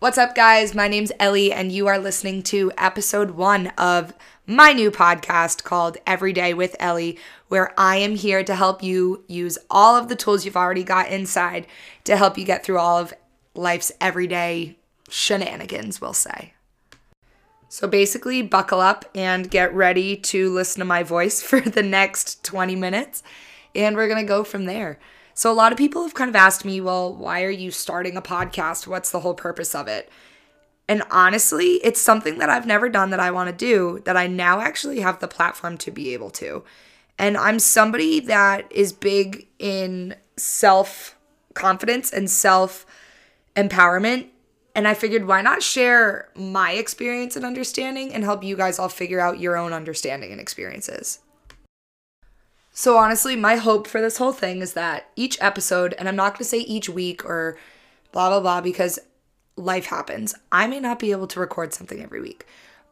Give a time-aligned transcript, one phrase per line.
[0.00, 0.74] What's up, guys?
[0.74, 4.14] My name's Ellie, and you are listening to episode one of
[4.46, 7.18] my new podcast called Everyday with Ellie,
[7.48, 11.10] where I am here to help you use all of the tools you've already got
[11.10, 11.66] inside
[12.04, 13.12] to help you get through all of
[13.54, 14.78] life's everyday
[15.10, 16.54] shenanigans, we'll say.
[17.68, 22.42] So basically, buckle up and get ready to listen to my voice for the next
[22.42, 23.22] 20 minutes,
[23.74, 24.98] and we're gonna go from there.
[25.34, 28.16] So, a lot of people have kind of asked me, well, why are you starting
[28.16, 28.86] a podcast?
[28.86, 30.10] What's the whole purpose of it?
[30.88, 34.26] And honestly, it's something that I've never done that I want to do that I
[34.26, 36.64] now actually have the platform to be able to.
[37.16, 41.16] And I'm somebody that is big in self
[41.54, 42.86] confidence and self
[43.54, 44.30] empowerment.
[44.74, 48.88] And I figured, why not share my experience and understanding and help you guys all
[48.88, 51.20] figure out your own understanding and experiences?
[52.72, 56.34] So, honestly, my hope for this whole thing is that each episode, and I'm not
[56.34, 57.58] going to say each week or
[58.12, 58.98] blah, blah, blah, because
[59.56, 60.34] life happens.
[60.52, 62.46] I may not be able to record something every week.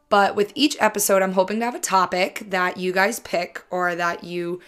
[0.09, 3.95] But with each episode, I'm hoping to have a topic that you guys pick or
[3.95, 4.59] that you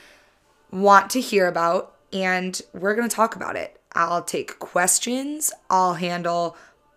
[0.71, 3.79] want to hear about, and we're going to talk about it.
[3.93, 6.55] I'll take questions, I'll handle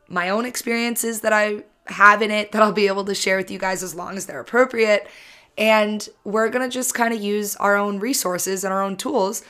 [0.09, 3.51] my own experiences that I have in it that I'll be able to share with
[3.51, 5.09] you guys as long as they're appropriate.
[5.57, 9.43] And we're going to just kind of use our own resources and our own tools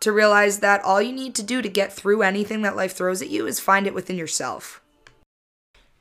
[0.00, 3.22] to realize that all you need to do to get through anything that life throws
[3.22, 4.80] at you is find it within yourself.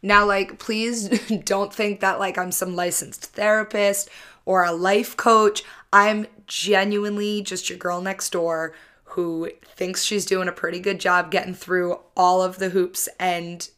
[0.02, 1.10] Now, like, please
[1.46, 4.10] don't think that like I'm some licensed therapist
[4.46, 5.64] or a life coach.
[5.94, 8.74] I'm genuinely just your girl next door
[9.04, 13.70] who thinks she's doing a pretty good job getting through all of the hoops and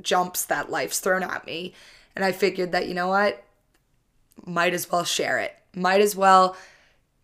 [0.00, 1.74] jumps that life's thrown at me.
[2.14, 3.42] And I figured that, you know what?
[4.46, 5.54] Might as well share it.
[5.74, 6.56] Might as well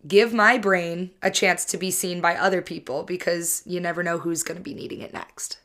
[0.07, 4.17] give my brain a chance to be seen by other people because you never know
[4.17, 5.57] who's going to be needing it next.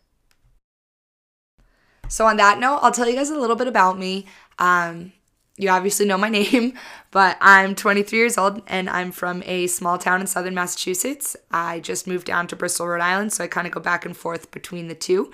[2.09, 4.27] So, on that note, I'll tell you guys a little bit about me.
[4.59, 5.13] Um,
[5.57, 6.75] you obviously know my name,
[7.11, 11.37] but I'm 23 years old and I'm from a small town in southern Massachusetts.
[11.51, 14.17] I just moved down to Bristol, Rhode Island, so I kind of go back and
[14.17, 15.33] forth between the two.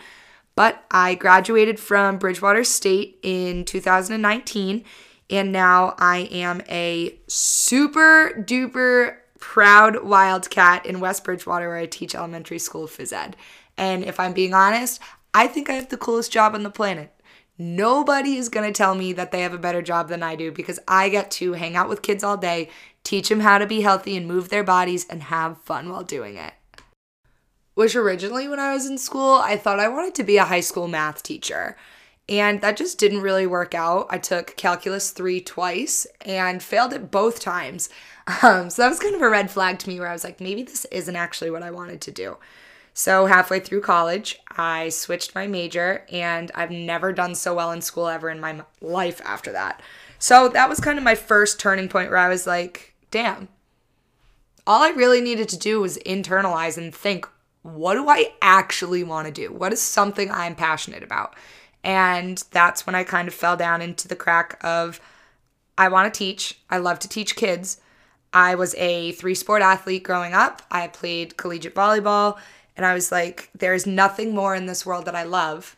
[0.55, 4.85] But I graduated from Bridgewater State in 2019
[5.31, 12.15] and now I am a super duper proud wildcat in West Bridgewater where I teach
[12.15, 13.37] elementary school phys ed.
[13.77, 15.01] And if I'm being honest,
[15.35, 17.13] I think I have the coolest job on the planet.
[17.59, 20.51] Nobody is going to tell me that they have a better job than I do
[20.51, 22.71] because I get to hang out with kids all day,
[23.05, 26.37] teach them how to be healthy and move their bodies and have fun while doing
[26.37, 26.55] it.
[27.75, 30.61] Which originally, when I was in school, I thought I wanted to be a high
[30.61, 31.77] school math teacher.
[32.33, 34.07] And that just didn't really work out.
[34.09, 37.89] I took Calculus 3 twice and failed it both times.
[38.45, 40.41] Um, so that was kind of a red flag to me where I was like,
[40.41, 42.37] maybe this isn't actually what I wanted to do.
[42.95, 47.83] So, halfway through college, I switched my major, and I've never done so well in
[47.83, 49.83] school ever in my life after that.
[50.21, 53.49] So, that was kind of my first turning point where I was like, damn,
[54.69, 57.27] all I really needed to do was internalize and think,
[57.63, 59.53] what do I actually want to do?
[59.53, 61.35] What is something I'm passionate about?
[61.85, 65.01] And that's when I kind of fell down into the crack of
[65.77, 66.59] I want to teach.
[66.71, 67.81] I love to teach kids.
[68.33, 70.63] I was a three sport athlete growing up.
[70.71, 72.39] I played collegiate volleyball.
[72.77, 75.77] And I was like, there's nothing more in this world that I love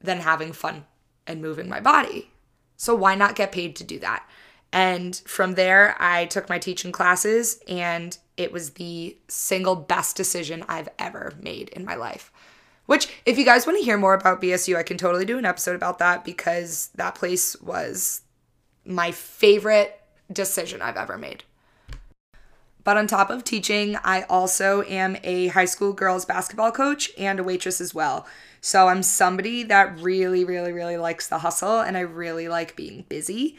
[0.00, 0.84] than having fun
[1.26, 2.30] and moving my body.
[2.76, 4.26] So why not get paid to do that?
[4.72, 10.64] And from there, I took my teaching classes, and it was the single best decision
[10.66, 12.31] I've ever made in my life.
[12.86, 15.44] Which, if you guys want to hear more about BSU, I can totally do an
[15.44, 18.22] episode about that because that place was
[18.84, 20.00] my favorite
[20.32, 21.44] decision I've ever made.
[22.84, 27.38] But on top of teaching, I also am a high school girls basketball coach and
[27.38, 28.26] a waitress as well.
[28.60, 33.04] So I'm somebody that really, really, really likes the hustle and I really like being
[33.08, 33.56] busy.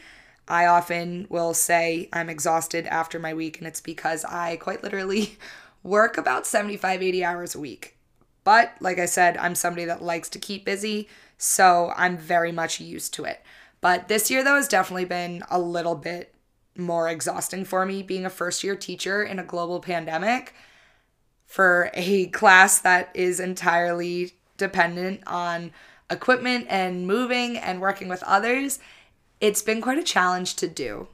[0.47, 5.38] I often will say I'm exhausted after my week, and it's because I quite literally
[5.84, 7.97] work about 75, 80 hours a week.
[8.43, 11.07] But like I said, I'm somebody that likes to keep busy,
[11.37, 13.41] so I'm very much used to it.
[13.81, 16.34] But this year, though, has definitely been a little bit
[16.78, 20.53] more exhausting for me being a first year teacher in a global pandemic
[21.45, 25.72] for a class that is entirely dependent on
[26.09, 28.79] equipment and moving and working with others.
[29.39, 31.07] It's been quite a challenge to do.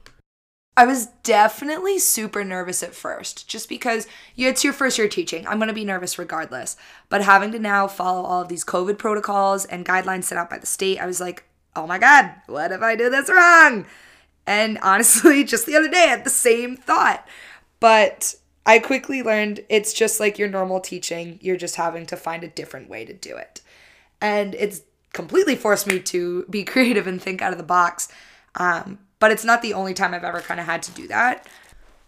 [0.76, 5.46] I was definitely super nervous at first, just because yeah, it's your first year teaching.
[5.46, 6.76] I'm gonna be nervous regardless.
[7.08, 10.58] But having to now follow all of these COVID protocols and guidelines set out by
[10.58, 11.44] the state, I was like,
[11.76, 13.86] oh my God, what if I do this wrong?
[14.46, 17.26] And honestly, just the other day, I had the same thought.
[17.78, 18.34] But
[18.66, 22.48] I quickly learned it's just like your normal teaching, you're just having to find a
[22.48, 23.62] different way to do it.
[24.20, 24.82] And it's
[25.12, 28.08] completely forced me to be creative and think out of the box.
[28.54, 31.46] Um, but it's not the only time I've ever kind of had to do that.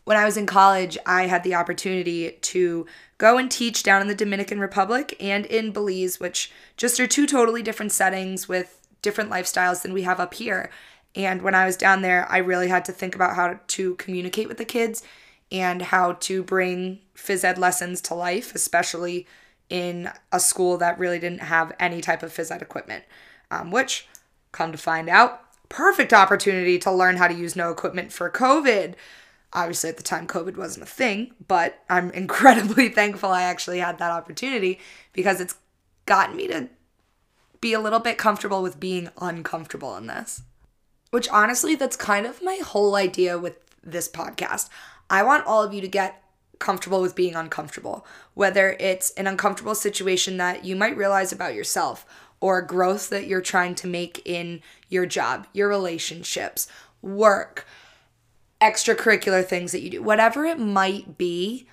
[0.05, 2.87] When I was in college, I had the opportunity to
[3.19, 7.27] go and teach down in the Dominican Republic and in Belize, which just are two
[7.27, 10.71] totally different settings with different lifestyles than we have up here.
[11.15, 14.49] And when I was down there, I really had to think about how to communicate
[14.49, 15.05] with the kids
[15.53, 19.27] and how to bring phys ed lessons to life, especially
[19.69, 23.05] in a school that really didn't have any type of phys ed equipment,
[23.51, 24.09] um, which,
[24.51, 28.95] come to find out, perfect opportunity to learn how to use no equipment for COVID.
[29.55, 33.99] Obviously, at the time, COVID wasn't a thing, but I'm incredibly thankful I actually had
[33.99, 34.79] that opportunity
[35.15, 35.57] because it's
[36.05, 36.69] gotten me to
[37.61, 40.43] be a little bit comfortable with being uncomfortable in this.
[41.11, 44.69] Which honestly, that's kind of my whole idea with this podcast.
[45.09, 46.23] I want all of you to get
[46.59, 52.07] comfortable with being uncomfortable, whether it's an uncomfortable situation that you might realize about yourself
[52.43, 56.67] or growth that you're trying to make in your job, your relationships,
[57.01, 57.65] work,
[58.61, 61.67] extracurricular things that you do, whatever it might be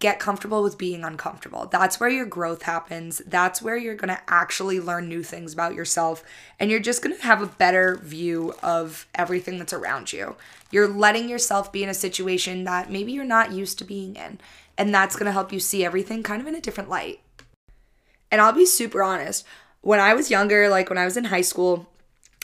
[0.00, 1.66] get comfortable with being uncomfortable.
[1.66, 3.22] That's where your growth happens.
[3.24, 6.22] That's where you're going to actually learn new things about yourself
[6.60, 10.36] and you're just going to have a better view of everything that's around you.
[10.72, 14.40] You're letting yourself be in a situation that maybe you're not used to being in,
[14.76, 17.20] and that's going to help you see everything kind of in a different light.
[18.30, 19.44] And I'll be super honest,
[19.80, 21.88] when I was younger, like when I was in high school,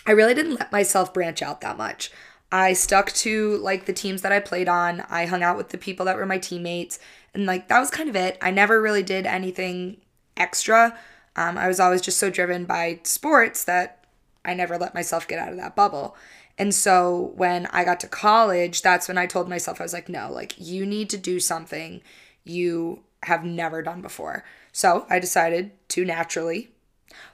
[0.07, 2.11] I really didn't let myself branch out that much.
[2.51, 5.01] I stuck to like the teams that I played on.
[5.09, 6.99] I hung out with the people that were my teammates
[7.35, 8.37] and like that was kind of it.
[8.41, 9.99] I never really did anything
[10.37, 10.99] extra.
[11.35, 14.05] Um, I was always just so driven by sports that
[14.45, 16.17] I never let myself get out of that bubble.
[16.59, 20.09] And so when I got to college, that's when I told myself, I was like,
[20.09, 22.03] no, like you need to do something
[22.45, 24.45] you have never done before.
[24.73, 26.71] So I decided to naturally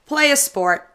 [0.06, 0.92] play a sport.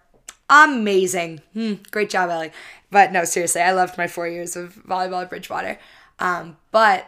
[0.50, 1.42] Amazing.
[1.54, 2.52] Hmm, great job, Ellie.
[2.92, 5.80] But no, seriously, I loved my four years of volleyball at Bridgewater.
[6.20, 7.08] Um, but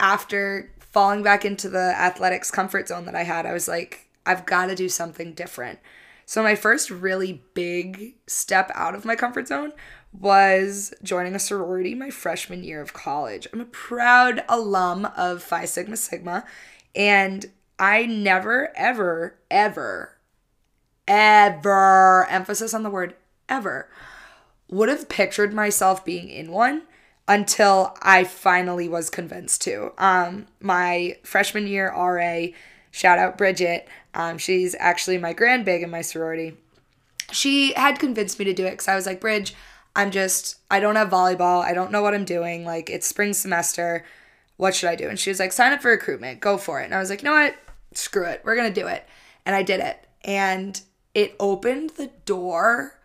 [0.00, 4.46] after falling back into the athletics comfort zone that I had, I was like, I've
[4.46, 5.78] got to do something different.
[6.26, 9.72] So, my first really big step out of my comfort zone
[10.18, 13.46] was joining a sorority my freshman year of college.
[13.52, 16.44] I'm a proud alum of Phi Sigma Sigma,
[16.94, 17.46] and
[17.78, 20.16] I never, ever, ever,
[21.08, 23.14] ever, emphasis on the word
[23.48, 23.88] ever,
[24.68, 26.82] would have pictured myself being in one
[27.26, 29.92] until I finally was convinced to.
[29.98, 32.46] Um, my freshman year RA,
[32.90, 36.56] shout out Bridget, um, she's actually my grand big in my sorority.
[37.32, 39.54] She had convinced me to do it because I was like, Bridge,
[39.96, 41.62] I'm just, I don't have volleyball.
[41.62, 42.64] I don't know what I'm doing.
[42.64, 44.04] Like, it's spring semester.
[44.56, 45.08] What should I do?
[45.08, 46.40] And she was like, sign up for recruitment.
[46.40, 46.84] Go for it.
[46.84, 47.56] And I was like, you know what?
[47.92, 48.42] Screw it.
[48.44, 49.06] We're going to do it.
[49.44, 50.06] And I did it.
[50.24, 50.80] And
[51.14, 52.98] it opened the door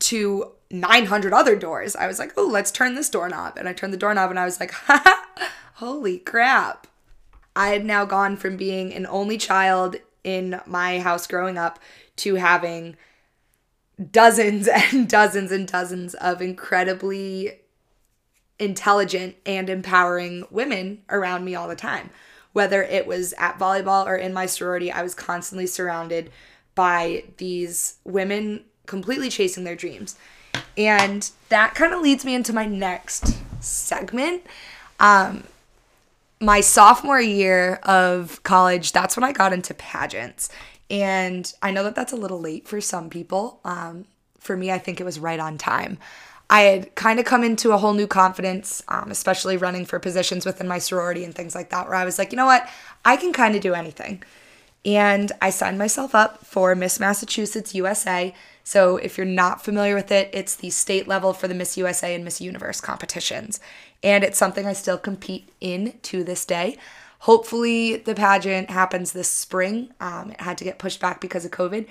[0.00, 1.96] to 900 other doors.
[1.96, 3.56] I was like, oh, let's turn this doorknob.
[3.56, 4.72] And I turned the doorknob and I was like,
[5.74, 6.86] holy crap.
[7.56, 11.78] I had now gone from being an only child in my house growing up
[12.16, 12.96] to having
[14.10, 17.60] dozens and dozens and dozens of incredibly
[18.60, 22.10] intelligent and empowering women around me all the time.
[22.52, 26.30] Whether it was at volleyball or in my sorority, I was constantly surrounded
[26.74, 30.16] by these women completely chasing their dreams.
[30.76, 34.44] And that kind of leads me into my next segment.
[34.98, 35.44] Um,
[36.40, 40.48] my sophomore year of college, that's when I got into pageants.
[40.90, 43.60] And I know that that's a little late for some people.
[43.64, 44.06] Um,
[44.38, 45.98] for me, I think it was right on time.
[46.50, 50.44] I had kind of come into a whole new confidence, um, especially running for positions
[50.44, 52.68] within my sorority and things like that, where I was like, you know what?
[53.04, 54.24] I can kind of do anything.
[54.84, 58.34] And I signed myself up for Miss Massachusetts USA.
[58.64, 62.14] So, if you're not familiar with it, it's the state level for the Miss USA
[62.14, 63.60] and Miss Universe competitions.
[64.02, 66.78] And it's something I still compete in to this day.
[67.20, 69.92] Hopefully, the pageant happens this spring.
[70.00, 71.86] Um, it had to get pushed back because of COVID,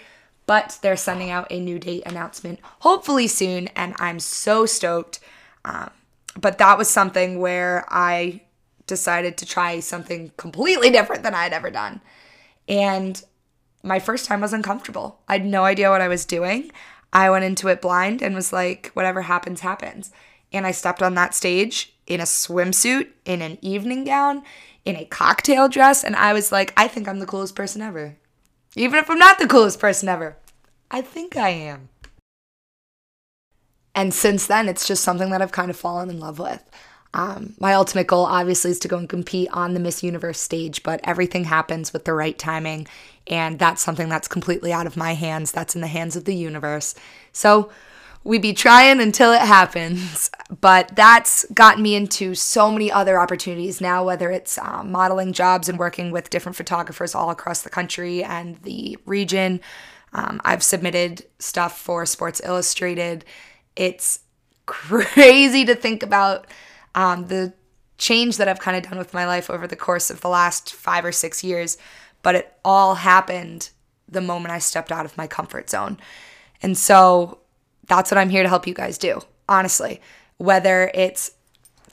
[0.49, 5.19] but they're sending out a new date announcement hopefully soon, and I'm so stoked.
[5.63, 5.91] Um,
[6.35, 8.41] but that was something where I
[8.87, 12.01] decided to try something completely different than I had ever done.
[12.67, 13.23] And
[13.83, 15.19] my first time was uncomfortable.
[15.27, 16.71] I had no idea what I was doing.
[17.13, 20.11] I went into it blind and was like, whatever happens, happens.
[20.51, 24.41] And I stepped on that stage in a swimsuit, in an evening gown,
[24.83, 26.03] in a cocktail dress.
[26.03, 28.15] And I was like, I think I'm the coolest person ever.
[28.75, 30.37] Even if I'm not the coolest person ever,
[30.91, 31.89] I think I am.
[33.95, 36.63] And since then, it's just something that I've kind of fallen in love with.
[37.13, 40.83] Um, my ultimate goal, obviously, is to go and compete on the Miss Universe stage,
[40.83, 42.87] but everything happens with the right timing.
[43.27, 45.51] And that's something that's completely out of my hands.
[45.51, 46.93] That's in the hands of the universe.
[47.33, 47.71] So
[48.23, 50.29] we be trying until it happens.
[50.61, 55.69] But that's gotten me into so many other opportunities now, whether it's um, modeling jobs
[55.69, 59.61] and working with different photographers all across the country and the region.
[60.11, 63.25] Um, I've submitted stuff for Sports Illustrated.
[63.75, 64.21] It's
[64.65, 66.47] crazy to think about
[66.95, 67.53] um, the
[67.99, 70.73] change that I've kind of done with my life over the course of the last
[70.73, 71.77] five or six years,
[72.23, 73.69] but it all happened
[74.07, 75.99] the moment I stepped out of my comfort zone.
[76.61, 77.38] And so
[77.89, 79.99] that's what I'm here to help you guys do, honestly.
[80.37, 81.31] Whether it's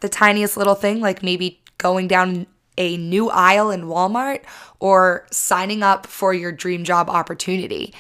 [0.00, 2.47] the tiniest little thing, like maybe going down
[2.79, 4.43] a new aisle in Walmart
[4.79, 7.95] or signing up for your dream job opportunity.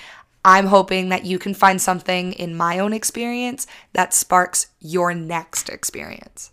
[0.44, 5.68] I'm hoping that you can find something in my own experience that sparks your next
[5.68, 6.52] experience.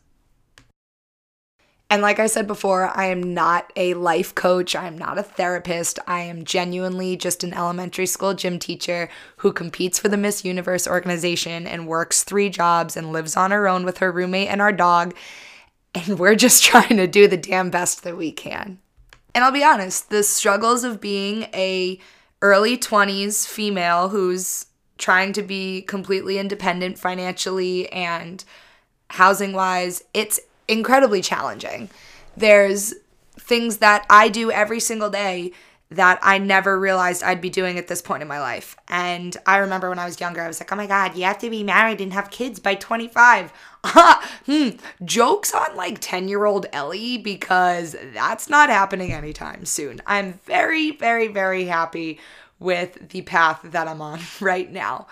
[1.93, 4.75] And like I said before, I am not a life coach.
[4.75, 5.99] I am not a therapist.
[6.07, 10.87] I am genuinely just an elementary school gym teacher who competes for the Miss Universe
[10.87, 14.71] organization and works three jobs and lives on her own with her roommate and our
[14.71, 15.15] dog.
[15.93, 18.79] And we're just trying to do the damn best that we can.
[19.35, 21.99] And I'll be honest, the struggles of being a
[22.41, 24.65] early 20s female who's
[24.97, 28.43] trying to be completely independent financially and
[29.11, 31.89] housing wise, it's incredibly challenging.
[32.35, 32.93] There's
[33.39, 35.51] things that I do every single day
[35.95, 38.75] that I never realized I'd be doing at this point in my life.
[38.87, 41.37] And I remember when I was younger, I was like, oh my God, you have
[41.39, 43.53] to be married and have kids by 25.
[43.85, 44.69] hmm,
[45.05, 50.01] jokes on like 10 year old Ellie because that's not happening anytime soon.
[50.07, 52.19] I'm very, very, very happy
[52.59, 55.07] with the path that I'm on right now.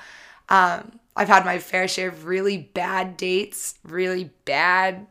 [0.50, 5.06] Um, I've had my fair share of really bad dates, really bad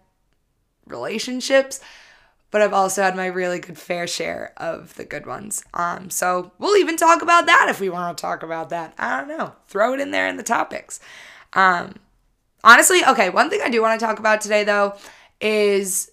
[0.91, 1.81] relationships,
[2.51, 5.63] but I've also had my really good fair share of the good ones.
[5.73, 8.95] Um, so we'll even talk about that if we want to talk about that.
[8.99, 9.55] I don't know.
[9.69, 11.01] Throw it in there in the topics.
[11.53, 11.95] Um,
[12.65, 14.97] honestly, okay, one thing I do want to talk about today though
[15.41, 16.11] is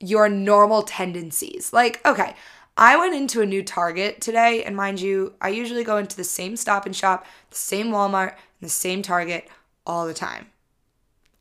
[0.00, 1.72] your normal tendencies.
[1.72, 2.34] Like, okay,
[2.76, 6.22] I went into a new Target today, and mind you, I usually go into the
[6.22, 9.48] same stop and shop, the same Walmart, and the same Target
[9.84, 10.46] all the time.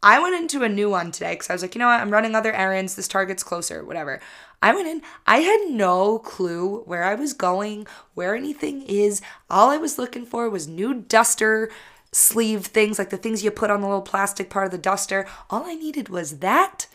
[0.04, 2.00] I went into a new one today because I was like, you know what?
[2.00, 2.96] I'm running other errands.
[2.96, 4.20] This Target's closer, whatever.
[4.62, 5.02] I went in.
[5.26, 9.22] I had no clue where I was going, where anything is.
[9.50, 11.70] All I was looking for was new duster
[12.12, 15.28] sleeve things, like the things you put on the little plastic part of the duster.
[15.50, 16.88] All I needed was that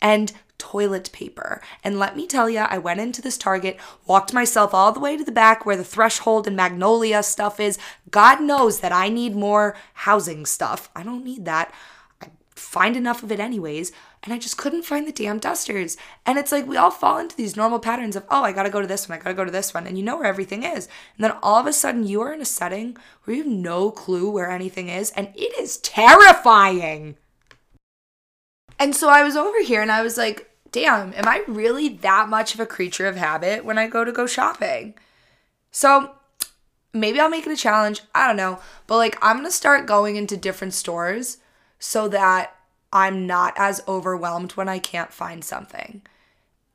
[0.00, 1.60] and toilet paper.
[1.84, 5.16] And let me tell you, I went into this Target, walked myself all the way
[5.16, 7.78] to the back where the threshold and magnolia stuff is.
[8.10, 10.90] God knows that I need more housing stuff.
[10.96, 11.72] I don't need that
[12.56, 13.92] find enough of it anyways.
[14.22, 15.96] And I just couldn't find the damn dusters.
[16.24, 18.80] And it's like we all fall into these normal patterns of, oh, I gotta go
[18.80, 19.86] to this one, I gotta go to this one.
[19.86, 20.88] And you know where everything is.
[21.16, 23.90] And then all of a sudden you are in a setting where you have no
[23.90, 25.10] clue where anything is.
[25.10, 27.16] And it is terrifying.
[28.78, 32.28] And so I was over here and I was like, damn, am I really that
[32.28, 34.94] much of a creature of habit when I go to go shopping?
[35.70, 36.12] So
[36.92, 38.02] maybe I'll make it a challenge.
[38.14, 38.60] I don't know.
[38.86, 41.38] But like, I'm gonna start going into different stores
[41.78, 42.56] so that
[42.92, 46.02] I'm not as overwhelmed when I can't find something.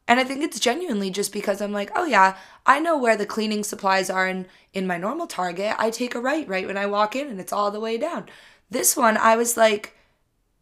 [0.08, 3.26] And I think it's genuinely just because I'm like, oh yeah, I know where the
[3.26, 5.76] cleaning supplies are in, in my normal Target.
[5.80, 8.28] I take a right right when I walk in and it's all the way down.
[8.70, 9.96] This one, I was like,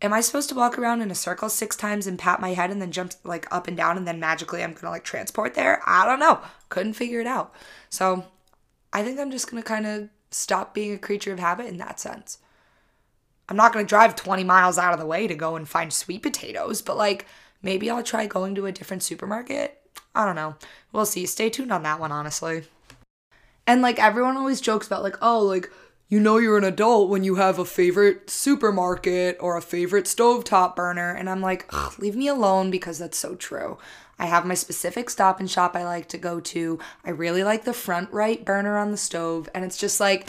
[0.02, 2.70] am I supposed to walk around in a circle six times and pat my head
[2.72, 5.82] and then jump like up and down and then magically I'm gonna like transport there?
[5.86, 6.42] I don't know.
[6.70, 7.54] Couldn't figure it out.
[7.90, 8.26] So
[8.94, 12.00] I think I'm just gonna kind of stop being a creature of habit in that
[12.00, 12.38] sense.
[13.50, 15.92] I'm not going to drive 20 miles out of the way to go and find
[15.92, 17.26] sweet potatoes, but like
[17.62, 19.82] maybe I'll try going to a different supermarket.
[20.16, 20.56] I don't know.
[20.92, 21.26] We'll see.
[21.26, 22.64] Stay tuned on that one, honestly.
[23.66, 25.70] And like everyone always jokes about, like, oh, like,
[26.08, 30.76] you know you're an adult when you have a favorite supermarket or a favorite stovetop
[30.76, 31.12] burner.
[31.12, 33.78] And I'm like, leave me alone because that's so true.
[34.18, 36.80] I have my specific stop and shop I like to go to.
[37.06, 39.48] I really like the front right burner on the stove.
[39.54, 40.28] And it's just like,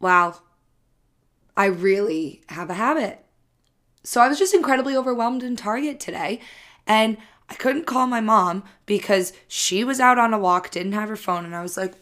[0.00, 0.40] wow,
[1.56, 3.24] I really have a habit.
[4.02, 6.40] So I was just incredibly overwhelmed in Target today.
[6.86, 7.16] And
[7.48, 11.16] I couldn't call my mom because she was out on a walk, didn't have her
[11.16, 11.44] phone.
[11.44, 11.94] And I was like,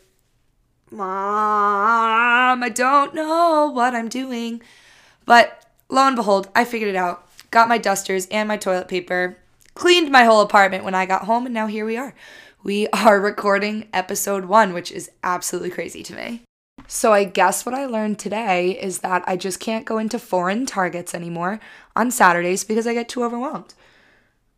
[0.90, 4.61] Mom, I don't know what I'm doing.
[5.25, 7.28] But lo and behold, I figured it out.
[7.50, 9.38] Got my dusters and my toilet paper,
[9.75, 12.14] cleaned my whole apartment when I got home, and now here we are.
[12.62, 16.42] We are recording episode one, which is absolutely crazy to me.
[16.94, 20.66] So I guess what I learned today is that I just can't go into foreign
[20.66, 21.58] targets anymore.
[21.96, 23.72] on Saturdays because I get too overwhelmed.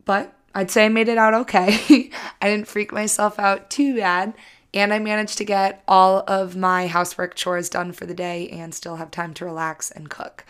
[0.04, 2.10] But I'd say I made it out okay.
[2.42, 4.34] I didn't freak myself out too bad.
[4.74, 8.74] And I managed to get all of my housework chores done for the day and
[8.74, 10.44] still have time to relax and cook.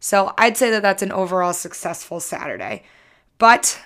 [0.00, 2.82] So I'd say that that's an overall successful Saturday.
[3.36, 3.78] But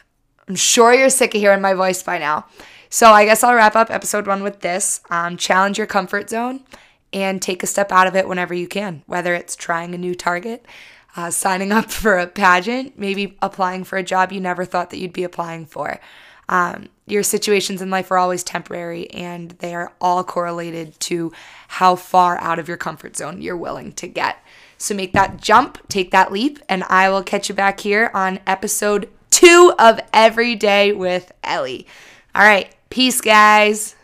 [0.46, 2.46] I'm sure you're sick of hearing my voice by now.
[2.90, 6.62] So I guess I'll wrap up episode one with this um, challenge your comfort zone
[7.12, 10.14] and take a step out of it whenever you can, whether it's trying a new
[10.14, 10.64] target,
[11.16, 14.98] uh, signing up for a pageant, maybe applying for a job you never thought that
[14.98, 16.00] you'd be applying for.
[16.48, 21.32] Um, your situations in life are always temporary and they are all correlated to
[21.68, 24.38] how far out of your comfort zone you're willing to get.
[24.76, 28.40] So make that jump, take that leap, and I will catch you back here on
[28.46, 31.86] episode two of Every Day with Ellie.
[32.34, 33.94] All right, peace, guys.